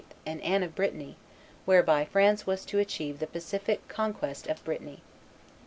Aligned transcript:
and 0.25 0.41
Anne 0.41 0.63
of 0.63 0.73
Brittany, 0.73 1.15
whereby 1.65 2.03
France 2.05 2.47
was 2.47 2.65
to 2.65 2.79
achieve 2.79 3.19
the 3.19 3.27
pacific 3.27 3.87
conquest 3.87 4.47
of 4.47 4.65
Brittany. 4.65 5.03